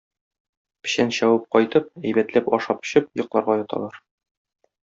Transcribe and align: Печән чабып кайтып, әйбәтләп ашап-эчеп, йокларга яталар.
Печән 0.87 1.13
чабып 1.17 1.45
кайтып, 1.57 1.91
әйбәтләп 2.11 2.51
ашап-эчеп, 2.59 3.13
йокларга 3.23 3.59
яталар. 3.63 4.03